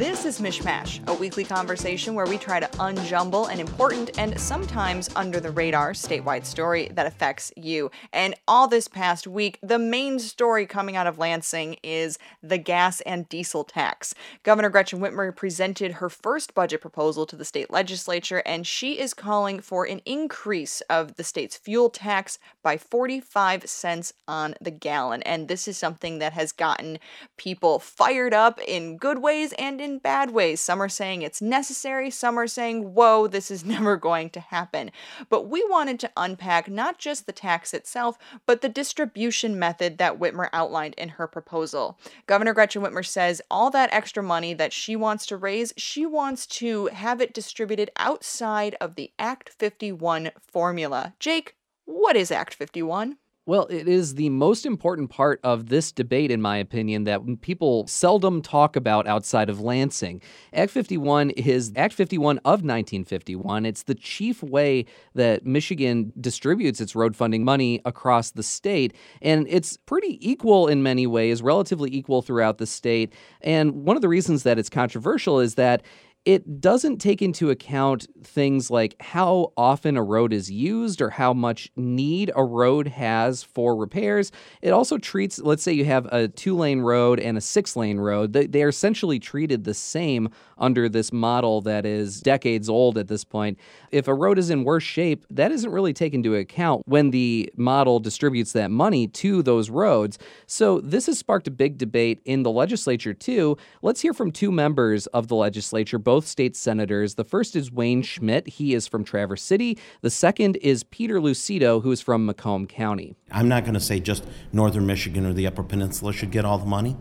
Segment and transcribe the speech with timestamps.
[0.00, 5.50] MichMash, a weekly conversation where we try to unjumble an important and sometimes under the
[5.50, 7.90] radar statewide story that affects you.
[8.10, 13.02] And all this past week, the main story coming out of Lansing is the gas
[13.02, 14.14] and diesel tax.
[14.42, 19.12] Governor Gretchen Whitmer presented her first budget proposal to the state legislature, and she is
[19.12, 25.22] calling for an increase of the state's fuel tax by 45 cents on the gallon.
[25.24, 26.98] And this is something that has gotten
[27.36, 30.60] people fired up in good ways and in bad ways.
[30.60, 34.90] Some are saying it's necessary, some are saying, whoa, this is never going to happen.
[35.28, 40.18] But we wanted to unpack not just the tax itself, but the distribution method that
[40.18, 41.98] Whitmer outlined in her proposal.
[42.26, 46.46] Governor Gretchen Whitmer says all that extra money that she wants to raise, she wants
[46.46, 51.14] to have it distributed outside of the Act 51 formula.
[51.18, 53.16] Jake, what is Act 51?
[53.50, 57.84] Well, it is the most important part of this debate, in my opinion, that people
[57.88, 60.22] seldom talk about outside of Lansing.
[60.54, 63.66] Act 51 is Act 51 of 1951.
[63.66, 68.94] It's the chief way that Michigan distributes its road funding money across the state.
[69.20, 73.12] And it's pretty equal in many ways, relatively equal throughout the state.
[73.40, 75.82] And one of the reasons that it's controversial is that
[76.26, 81.32] it doesn't take into account things like how often a road is used or how
[81.32, 84.30] much need a road has for repairs.
[84.60, 87.98] It also treats, let's say you have a two lane road and a six lane
[87.98, 93.08] road, they, are essentially treated the same under this model that is decades old at
[93.08, 93.58] this point.
[93.90, 97.50] If a road is in worse shape, that isn't really taken into account when the
[97.56, 100.18] model distributes that money to those roads.
[100.46, 103.56] So this has sparked a big debate in the legislature, too.
[103.80, 107.14] Let's hear from two members of the legislature both state senators.
[107.14, 108.48] The first is Wayne Schmidt.
[108.48, 109.78] He is from Traverse City.
[110.00, 113.14] The second is Peter Lucido, who is from Macomb County.
[113.30, 116.58] I'm not going to say just northern Michigan or the Upper Peninsula should get all
[116.58, 116.96] the money,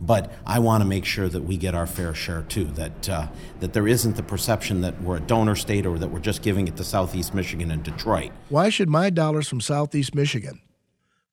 [0.00, 2.64] but I want to make sure that we get our fair share too.
[2.64, 3.28] That uh,
[3.60, 6.66] that there isn't the perception that we're a donor state or that we're just giving
[6.66, 8.32] it to Southeast Michigan and Detroit.
[8.48, 10.62] Why should my dollars from Southeast Michigan?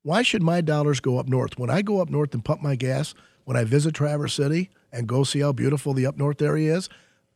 [0.03, 1.58] Why should my dollars go up north?
[1.58, 3.14] When I go up north and pump my gas,
[3.46, 6.90] when I visit Traverse City and go see how beautiful the up north area is,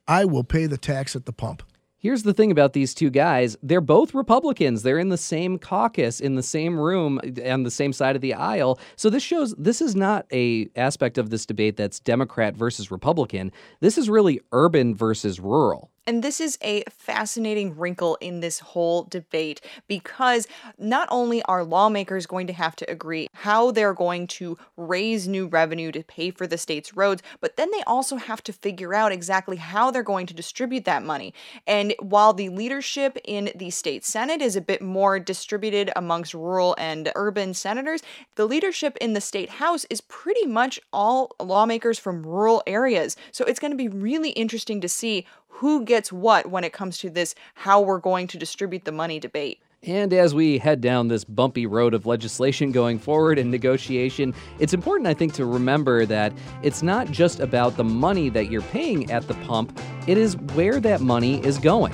[0.08, 1.64] I will pay the tax at the pump.
[1.98, 3.58] Here's the thing about these two guys.
[3.64, 4.84] They're both Republicans.
[4.84, 8.36] They're in the same caucus, in the same room, on the same side of the
[8.36, 8.80] aisle.
[8.96, 13.52] So this shows this is not a aspect of this debate that's Democrat versus Republican.
[13.80, 15.90] This is really urban versus rural.
[16.08, 22.28] And this is a fascinating wrinkle in this whole debate because not only are lawmakers
[22.28, 26.46] going to have to agree how they're going to raise new revenue to pay for
[26.46, 30.28] the state's roads, but then they also have to figure out exactly how they're going
[30.28, 31.34] to distribute that money.
[31.66, 36.76] And while the leadership in the state Senate is a bit more distributed amongst rural
[36.78, 38.04] and urban senators,
[38.36, 43.16] the leadership in the state House is pretty much all lawmakers from rural areas.
[43.32, 45.26] So it's going to be really interesting to see
[45.60, 49.20] who gets what when it comes to this how we're going to distribute the money
[49.20, 49.60] debate.
[49.84, 54.74] And as we head down this bumpy road of legislation going forward and negotiation, it's
[54.74, 56.34] important, I think, to remember that
[56.64, 60.80] it's not just about the money that you're paying at the pump, it is where
[60.80, 61.94] that money is going.